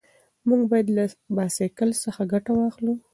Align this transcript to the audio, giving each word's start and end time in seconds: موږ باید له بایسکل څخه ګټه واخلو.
موږ 0.47 0.61
باید 0.71 0.87
له 0.97 1.03
بایسکل 1.35 1.89
څخه 2.03 2.21
ګټه 2.33 2.51
واخلو. 2.55 2.93